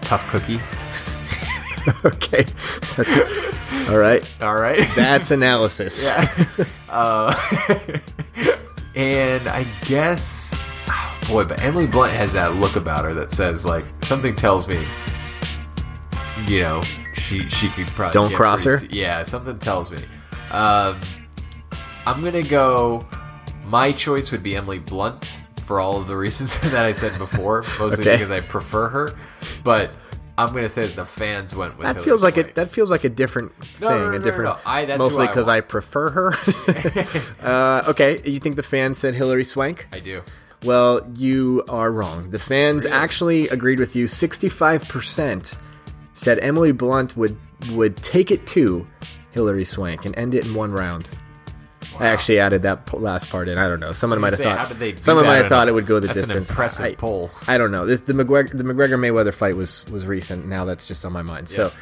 [0.01, 0.61] tough cookie.
[2.05, 2.45] okay,
[2.97, 4.29] that's all right.
[4.43, 6.07] All right, That's analysis.
[6.07, 6.47] yeah.
[6.89, 7.35] uh,
[8.95, 10.55] and I guess,
[10.89, 14.69] oh, boy, but Emily Blunt has that look about her that says like something tells
[14.69, 14.87] me,
[16.47, 16.83] you know,
[17.15, 18.79] she she could probably Don't cross her?
[18.91, 19.99] Yeah, something tells me.
[20.51, 21.01] Um,
[22.07, 23.07] I'm gonna go.
[23.65, 27.63] My choice would be Emily Blunt for all of the reasons that I said before,
[27.79, 28.13] mostly Okay.
[28.17, 29.15] because I prefer her.
[29.65, 29.91] But
[30.37, 32.51] I'm gonna say that the fans went with That Hilary feels like Swank.
[32.51, 34.57] a that feels like a different thing, no, no, a no, no, different.
[34.57, 34.61] no.
[34.67, 35.57] I- that's mostly because want.
[35.59, 36.33] I prefer her.
[37.43, 39.87] uh, okay, you think the fans said Hilary Swank?
[39.93, 40.23] I do.
[40.65, 42.31] Well, you are wrong.
[42.31, 44.07] The fans actually agreed with you.
[44.07, 45.57] Sixty-five percent
[46.15, 47.39] said Emily Blunt would
[47.73, 48.87] would take it to
[49.33, 51.09] Hilary Swank and end it in one round.
[51.99, 53.59] I actually added that last part in.
[53.59, 53.93] I don't know.
[53.93, 54.59] Someone might have thought.
[54.59, 56.51] how did they do someone might have thought it would go the that's an distance.
[56.51, 57.31] impressive I, poll.
[57.47, 57.87] I don't know.
[57.87, 60.47] This the McGregor the McGregor Mayweather fight was was recent.
[60.47, 61.49] Now that's just on my mind.
[61.49, 61.73] So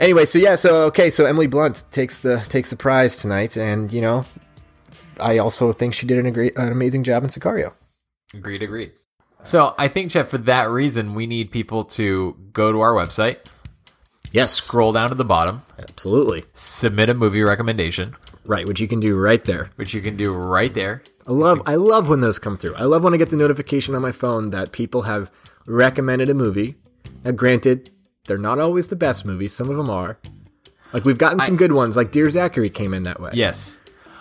[0.00, 3.92] anyway, so yeah, so okay, so Emily Blunt takes the takes the prize tonight, and
[3.92, 4.26] you know,
[5.20, 7.72] I also think she did an, agree, an amazing job in Sicario.
[8.34, 8.92] Agreed, agreed.
[9.42, 13.40] So I think, Jeff, for that reason, we need people to go to our website,
[14.34, 18.66] Yes, scroll down to the bottom, absolutely submit a movie recommendation, right.
[18.66, 19.70] Which you can do right there.
[19.76, 21.02] which you can do right there.
[21.26, 22.74] I love I love when those come through.
[22.74, 25.30] I love when I get the notification on my phone that people have
[25.66, 26.76] recommended a movie.
[27.24, 27.90] Now, granted,
[28.26, 29.54] they're not always the best movies.
[29.54, 30.18] Some of them are.
[30.92, 31.96] Like we've gotten some good ones.
[31.96, 33.30] Like Dear Zachary came in that way.
[33.34, 33.80] Yes.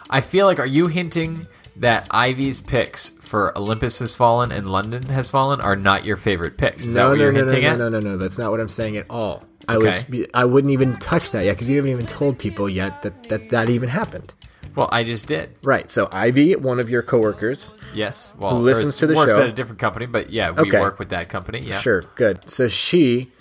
[0.10, 5.04] I feel like, are you hinting that Ivy's picks for Olympus Has Fallen and London
[5.10, 6.86] Has Fallen are not your favorite picks?
[6.86, 7.78] Is that No, what no, you're no, no, hinting no, at?
[7.78, 8.18] no, no, no.
[8.18, 9.44] That's not what I'm saying at all.
[9.68, 9.86] I Okay.
[10.18, 13.24] was I wouldn't even touch that yet because we haven't even told people yet that,
[13.30, 14.34] that that even happened.
[14.76, 15.52] Well, I just did.
[15.64, 15.90] Right.
[15.92, 18.34] So Ivy, one of your coworkers, Yes.
[18.40, 19.42] Well, Who listens to the works show.
[19.44, 20.80] at a different company, but yeah, we Okay.
[20.80, 21.60] work with that company.
[21.60, 21.78] Yeah.
[21.80, 22.50] sure, good.
[22.50, 23.32] So she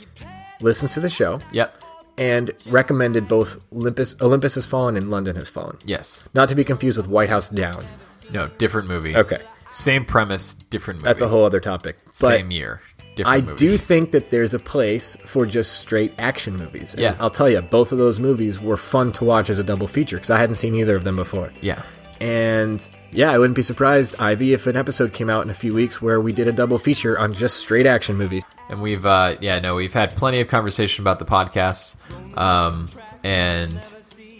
[0.61, 1.83] listens to the show Yep.
[2.18, 5.79] and recommended both Olympus Olympus Has Fallen and London Has Fallen.
[5.85, 6.23] Yes.
[6.35, 7.85] Not to be confused with White House Down.
[8.33, 9.16] No, different movie.
[9.16, 9.38] Okay.
[9.71, 11.09] Same premise, different movie.
[11.09, 11.97] That's a whole other topic.
[12.05, 12.81] But Same year.
[13.16, 13.57] Different I movie.
[13.57, 16.92] do think that there's a place for just straight action movies.
[16.92, 17.16] And Yeah.
[17.21, 20.16] I'll tell you, both of those movies were fun to watch as a double feature
[20.16, 21.53] because I hadn't seen either of them before.
[21.61, 21.83] Yeah.
[22.21, 25.75] And yeah, I wouldn't be surprised, Ivy, if an episode came out in a few
[25.75, 28.45] weeks where we did a double feature on just straight action movies.
[28.71, 31.97] And we've, uh, yeah, no, we've had plenty of conversation about the podcast.
[32.38, 32.88] Um,
[33.25, 33.85] and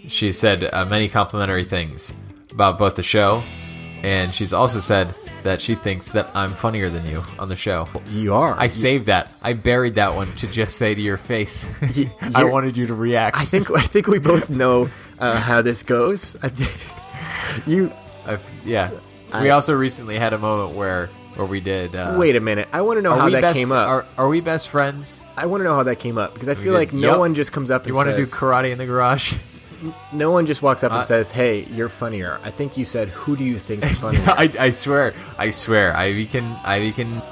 [0.09, 2.15] she said uh, many complimentary things
[2.53, 3.43] about both the show.
[4.03, 7.89] And she's also said that she thinks that I'm funnier than you on the show.
[8.11, 8.55] You are.
[8.59, 9.31] I saved that.
[9.43, 11.71] I buried that one to just say to your face.
[12.35, 13.37] I wanted you to react.
[13.37, 14.89] I think I think we both know
[15.19, 16.37] uh, how this goes.
[16.43, 17.93] I think you
[18.27, 18.91] I've- yeah.
[19.33, 21.97] I- we also recently had a moment where where we did.
[21.97, 22.69] Uh, wait a minute.
[22.73, 23.89] I want to know how that best, came up.
[23.89, 25.23] Are, are we best friends?
[25.37, 27.19] I want to know how that came up because I feel did- like no Yup.
[27.21, 29.35] one just comes up and You want to do karate in the garage?
[30.13, 33.09] No one just walks up Uh, and says, "Hey, you're funnier." I think you said,
[33.09, 37.23] "Who do you think is funnier?" I, I swear, I swear, Ivy can Ivy can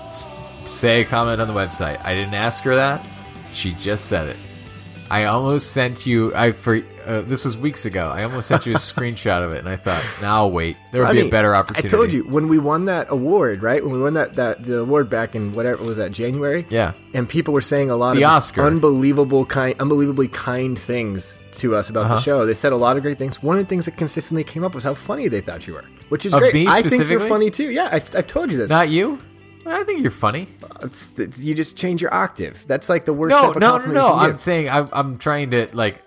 [0.66, 2.04] say a comment on the website.
[2.04, 3.04] I didn't ask her that;
[3.52, 4.36] she just said it.
[5.10, 6.34] I almost sent you.
[6.34, 8.08] I for uh, this was weeks ago.
[8.08, 10.76] I almost sent you a screenshot of it, and I thought, now I'll wait.
[10.92, 11.88] There would be a better opportunity.
[11.88, 13.82] I told you when we won that award, right?
[13.82, 16.66] When we won that, that the award back in whatever was that January?
[16.70, 16.92] Yeah.
[17.14, 18.62] And people were saying a lot The of Oscar.
[18.62, 22.14] unbelievable kind, unbelievably kind things to us about Uh-huh.
[22.16, 22.46] the show.
[22.46, 23.42] They said a lot of great things.
[23.42, 25.84] One of the things that consistently came up was how funny they thought you were,
[26.08, 26.68] which is Of great.
[26.68, 27.70] I think you're funny too.
[27.70, 28.70] Yeah, I've, I've told you this.
[28.70, 29.20] Not you.
[29.66, 30.48] I think you're funny.
[30.82, 32.64] It's, it's- you just change your octave.
[32.66, 33.30] That's like the worst.
[33.30, 34.14] No, no, no, no.
[34.14, 36.00] I'm saying I'm, I'm trying to like.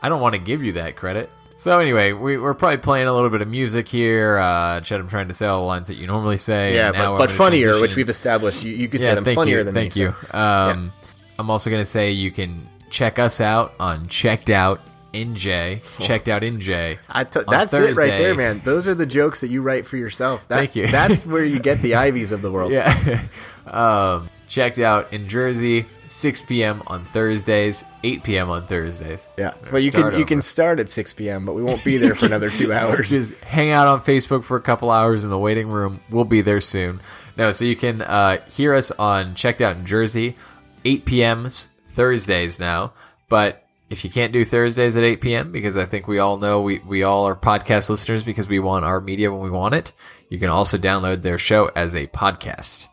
[0.00, 1.30] I don't want to give you that credit.
[1.56, 4.38] So anyway, we, we're probably playing a little bit of music here.
[4.38, 6.76] Uh, Chad, I'm trying to say all the lines that you normally say.
[6.76, 8.62] Yeah, and now but, but funnier, transition which we've established.
[8.62, 10.02] You, you could say them thank funnier you, than thank me.
[10.02, 10.14] you.
[10.30, 10.92] so- Um,
[11.36, 14.80] I'm also going to say you can check us out on Checked Out
[15.12, 15.82] NJ.
[16.00, 16.98] Checked Out NJ.
[17.08, 18.60] I t- that's it right there, man.
[18.64, 20.46] Those are the jokes that you write for yourself.
[20.46, 20.86] That, Thank you.
[20.86, 22.70] that's where you get the Ivies of the world.
[22.70, 23.22] Yeah.
[23.66, 26.82] um, checked out in Jersey, 6 p.m.
[26.86, 28.50] on Thursdays, 8 p.m.
[28.50, 29.28] on Thursdays.
[29.38, 31.98] Yeah, Or but you can you can start at 6 p.m., but we won't be
[31.98, 33.10] there for another two hours.
[33.10, 36.00] Just hang out on Facebook for a couple hours in the waiting room.
[36.10, 37.00] We'll be there soon.
[37.36, 40.36] No, so you can uh, hear us on Checked Out in Jersey,
[40.84, 41.48] 8 p.m.
[41.90, 42.92] Thursdays now.
[43.28, 46.62] But if you can't do Thursdays at 8 p.m., because I think we all know
[46.62, 49.92] we, we all are podcast listeners because we want our media when we want it,
[50.30, 52.88] you can also download their show as a podcast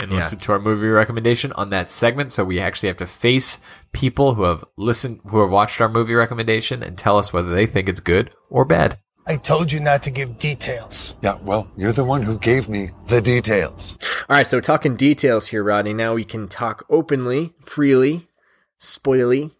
[0.00, 0.16] and Yeah.
[0.18, 2.32] listen to our movie recommendation on that segment.
[2.32, 3.58] So we actually have to face
[3.92, 7.66] people who have listened, who have watched our movie recommendation and tell us whether they
[7.66, 8.98] think it's good or bad.
[9.26, 11.14] I told you not to give details.
[11.22, 13.96] Yeah, well, you're the one who gave me the details.
[14.28, 15.92] All right, so talking details here, Rodney.
[15.94, 18.26] Now we can talk openly, freely,
[18.80, 19.52] spoily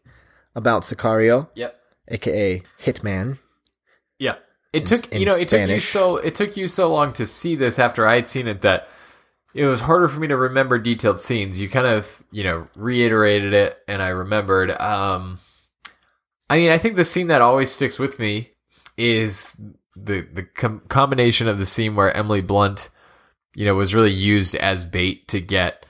[0.55, 1.49] about Sicario.
[1.55, 1.79] Yep.
[2.09, 3.38] aka Hitman.
[4.18, 4.35] Yeah.
[4.73, 7.12] It In- took in you know it took you so it took you so long
[7.14, 8.88] to see this after I had seen it that
[9.55, 11.61] it was harder for me to remember detailed scenes.
[11.61, 14.71] You kind of you know reiterated it, and I remembered.
[14.81, 15.38] Um,
[16.49, 18.51] I mean, I think the scene that always sticks with me
[18.97, 19.57] is
[19.97, 22.88] the the com- combination of the scene where Emily Blunt,
[23.55, 25.87] you know, was really used as bait to get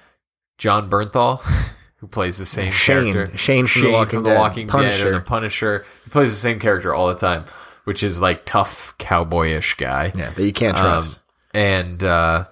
[0.59, 1.41] Jon Bernthal,
[1.97, 3.13] who plays the same Shane.
[3.13, 4.39] character, Shane from The Walking Dead.
[4.39, 5.85] Walking Dead, or the Punisher.
[6.05, 7.45] He plays the same character all the time,
[7.85, 10.13] which is like tough cowboyish guy.
[10.15, 11.17] Yeah, that you can't trust.
[11.17, 11.23] Um,
[11.55, 12.45] and uh,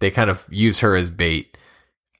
[0.00, 1.56] they kind of use her as bait.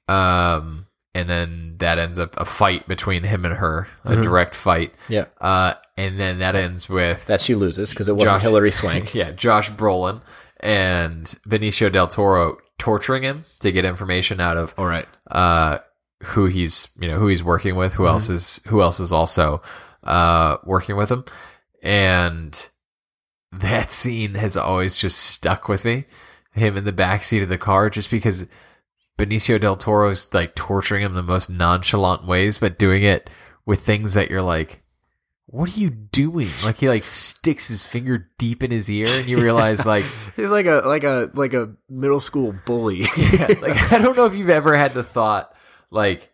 [0.07, 4.23] Um, and then that ends up a fight between him and her, a Mhm.
[4.23, 4.93] direct fight.
[5.07, 5.25] Yeah.
[5.41, 9.13] Uh, and then that ends with that she loses because it wasn't Hilary Swank.
[9.15, 10.21] yeah, Josh Brolin
[10.59, 15.07] and Benicio del Toro torturing him to get information out of All right.
[15.29, 15.79] uh,
[16.23, 19.61] who he's you know who he's working with, who else is who else is also
[20.03, 21.23] uh, working with him,
[21.83, 22.69] and
[23.51, 26.05] that scene has always just stuck with me.
[26.59, 28.45] Him in the backseat of the car, just because
[29.17, 33.29] Benicio del Toro's like torturing him the most nonchalant ways, but doing it
[33.65, 34.81] with things that you're like,
[35.45, 36.49] what are you doing?
[36.63, 40.51] Like he like sticks his finger deep in his ear, and you realize like He's
[40.51, 43.01] like a like a like a middle school bully.
[43.17, 45.53] yeah, like I don't know if you've ever had the thought
[45.91, 46.31] like,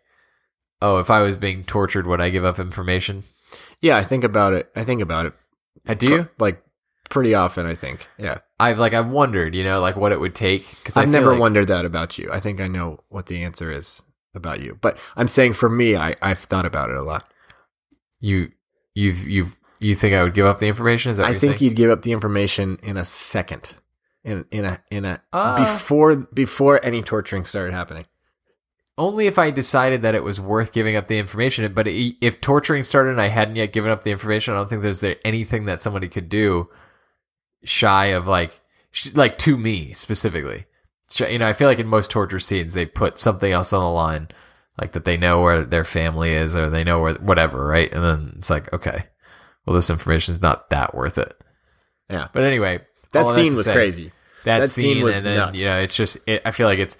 [0.82, 3.24] oh, if I was being tortured, would I give up information?
[3.80, 4.70] yeah, I think about it.
[4.76, 5.32] I think about it.
[5.86, 6.28] I do you?
[6.38, 6.62] Like
[7.08, 7.66] pretty often.
[7.66, 8.06] I think.
[8.18, 11.36] Yeah, I've like I've wondered, you know, like what it would take because I've never
[11.36, 12.28] wondered that about you.
[12.32, 14.02] I think I know what the answer is
[14.34, 14.78] about you.
[14.80, 17.30] But I'm saying for me, I I've thought about it a lot.
[18.20, 18.50] you
[18.94, 21.12] you've you've you think I would give up the information?
[21.12, 21.58] Is that I think saying?
[21.60, 23.74] you'd give up the information in a second.
[24.24, 25.56] In in a in a Uh.
[25.74, 28.06] before before any torturing started happening.
[28.98, 31.70] only if I decided that it was worth giving up the information.
[31.74, 34.70] But i- if torturing started and I hadn't yet given up the information, I don't
[34.70, 36.70] think there's there anything that somebody could do
[37.66, 40.64] shy of like sh- like to me specifically.
[41.18, 43.90] You know, I feel like in most torture scenes they put something else on the
[43.90, 44.28] line,
[44.80, 47.92] like that they know where their family is or they know where whatever, right?
[47.92, 49.04] And then it's like, okay,
[49.64, 51.34] well, this information is not that worth it.
[52.10, 52.28] Yeah.
[52.32, 52.80] But anyway,
[53.12, 54.12] That scene was say, crazy.
[54.44, 55.62] That, That scene, scene was and then, nuts.
[55.62, 56.96] Know, it's just it, I feel like it's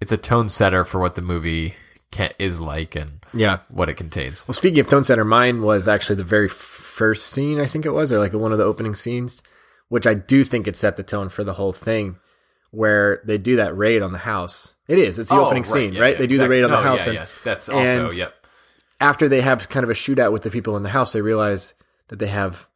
[0.00, 1.74] it's a tone setter for what the movie
[2.10, 3.58] can, is like and Yeah.
[3.68, 4.46] what it contains.
[4.48, 7.90] Well, speaking of tone setter, mine was actually the very first scene, I think it
[7.90, 9.42] was, or like one of the opening scenes,
[9.88, 12.18] which I do think it set the tone for the whole thing,
[12.70, 14.74] where they do that raid on the house.
[14.86, 15.18] It is.
[15.18, 16.12] It's the Oh, opening right, scene, yeah, right?
[16.12, 16.38] yeah, they do exactly.
[16.38, 17.26] the raid on No, the house, yeah, and yeah.
[17.44, 18.34] That's also and yep.
[19.00, 21.74] After they have kind of a shootout with the people in the house, they realize
[22.08, 22.66] that they have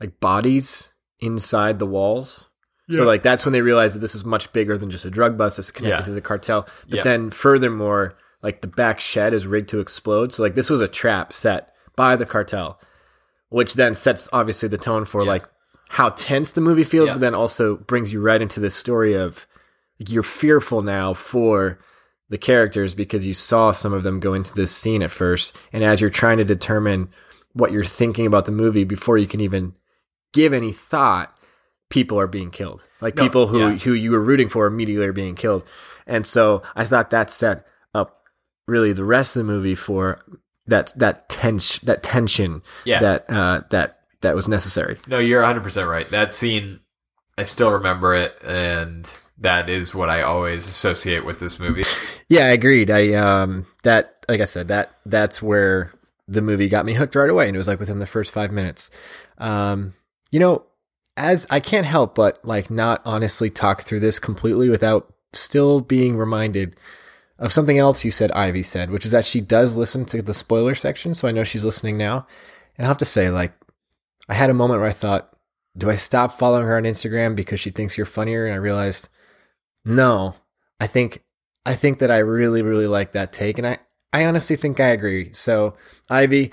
[0.00, 2.48] like bodies inside the walls.
[2.90, 5.38] So like that's when they realize that this is much bigger than just a drug
[5.38, 5.60] bust.
[5.60, 6.04] It's connected Yeah.
[6.06, 6.66] to the cartel.
[6.88, 7.02] But Yeah.
[7.04, 10.32] then furthermore, like the back shed is rigged to explode.
[10.32, 12.80] So like this was a trap set by the cartel,
[13.48, 15.44] which then sets obviously the tone for like
[15.92, 17.14] how tense the movie feels, Yeah.
[17.14, 19.46] but then also brings you right into this story of
[19.98, 21.80] like, you're fearful now for
[22.28, 25.54] the characters because you saw some of them go into this scene at first.
[25.72, 27.08] And as you're trying to determine
[27.54, 29.74] what you're thinking about the movie before you can even
[30.32, 31.36] give any thought,
[31.88, 32.86] people are being killed.
[33.00, 33.70] Like No, people who, yeah.
[33.78, 35.64] who you were rooting for immediately are being killed.
[36.06, 38.22] And so I thought that set up
[38.68, 40.20] really the rest of the movie for
[40.66, 43.00] that that tension that tension Yeah.
[43.00, 44.96] that uh that that was necessary.
[45.06, 46.08] No, you're 100 percent right.
[46.10, 46.80] That scene,
[47.38, 51.84] I still remember it, and that is what I always associate with this movie.
[52.28, 52.90] Yeah, I agreed.
[52.90, 55.92] I um that like I said that that's where
[56.28, 58.52] the movie got me hooked right away, and it was like within the first five
[58.52, 58.90] minutes.
[59.38, 59.94] Um,
[60.30, 60.64] you know,
[61.16, 66.16] as I can't help but like not honestly talk through this completely without still being
[66.16, 66.76] reminded
[67.38, 68.30] of something else you said.
[68.32, 71.44] Ivy said, which is that she does listen to the spoiler section, so I know
[71.44, 72.26] she's listening now.
[72.76, 73.52] And I have to say, like,
[74.30, 75.36] I had a moment where I thought,
[75.76, 78.46] do I stop following her on Instagram because she thinks you're funnier?
[78.46, 79.08] And I realized,
[79.84, 80.36] no,
[80.78, 81.24] I think
[81.66, 83.78] I think that I really, really like that take, and I,
[84.12, 85.30] I honestly think I agree.
[85.32, 85.74] So,
[86.08, 86.52] Ivy,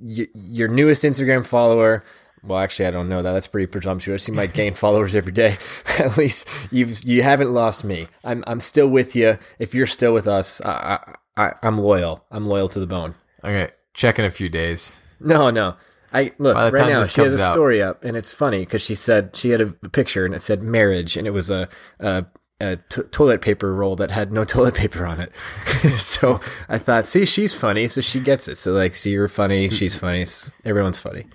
[0.00, 2.02] y- your newest Instagram follower.
[2.42, 3.32] Well, actually, I don't know that.
[3.32, 4.26] That's pretty presumptuous.
[4.26, 5.58] You might gain followers every day.
[5.98, 8.08] At least you've you haven't lost me.
[8.24, 9.38] I'm I'm still with you.
[9.58, 10.98] If you're still with us, I,
[11.36, 12.24] I, I I'm loyal.
[12.30, 13.14] I'm loyal to the bone.
[13.44, 14.96] Okay, check in a few days.
[15.20, 15.76] No, no.
[16.12, 17.04] I look right now.
[17.04, 19.66] She has a out- story up, and it's funny because she said she had a
[19.66, 21.68] picture and it said marriage, and it was a
[22.00, 22.26] a,
[22.60, 25.32] a t- toilet paper roll that had no toilet paper on it.
[25.98, 28.56] so I thought, see, she's funny, so she gets it.
[28.56, 30.24] So like, see, you're funny, she's funny,
[30.64, 31.26] everyone's funny.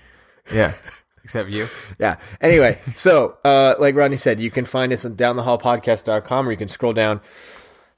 [0.51, 0.74] Yeah,
[1.24, 1.67] except you.
[1.99, 2.17] Yeah.
[2.41, 6.67] Anyway, so uh, like Rodney said, you can find us at downthehallpodcast.com or you can
[6.67, 7.21] scroll down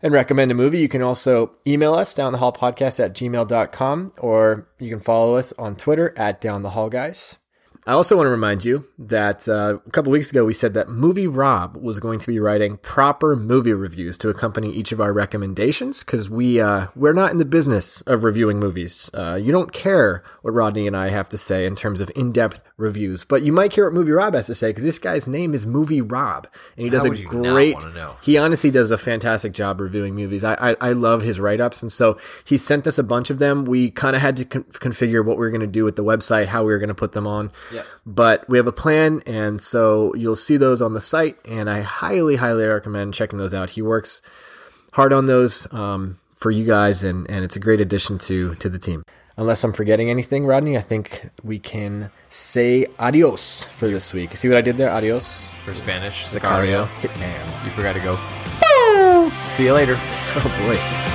[0.06, 0.78] and recommend a movie.
[0.78, 6.14] You can also email us downthehallpodcast at gmail.com or you can follow us on Twitter
[6.16, 7.38] at downthehallguys.
[7.88, 10.89] I also want to remind you that uh, a couple weeks ago we said that
[10.89, 15.13] Movie Rob was going to be writing proper movie reviews to accompany each of our
[15.13, 19.11] recommendations because we uh, we're not in the business of reviewing movies.
[19.13, 22.31] Uh, you don't care what Rodney and I have to say in terms of in
[22.31, 25.27] depth reviews, but you might care what Movie Rob has to say because this guy's
[25.27, 27.86] name is Movie Rob and he does How a would you not great.
[28.23, 30.43] He honestly does a fantastic job reviewing movies.
[30.43, 33.38] I I, I love his write ups, and so he sent us a bunch of
[33.38, 33.63] them.
[33.63, 36.03] We kind of had to con- configure what we were going to do with the
[36.03, 37.51] website, how we were going to put them on.
[37.74, 37.74] Yeah.
[38.05, 41.82] But we have a plan, and so you'll see those on the site, and I
[41.82, 43.71] highly, highly recommend checking those out.
[43.71, 44.21] He works
[44.93, 48.69] hard on those um, for you guys, and, and it's a great addition to to
[48.69, 49.03] the team.
[49.38, 54.36] Unless I'm forgetting anything, Rodney, I think we can say adios for this week.
[54.38, 54.89] See what I did there?
[54.89, 55.47] Adios.
[55.65, 56.86] For Spanish, Sicario.
[56.86, 56.88] Sicario.
[57.01, 57.65] Hitman.
[57.65, 59.30] You forgot to go.
[59.47, 59.97] See you later.
[60.38, 61.14] Oh boy.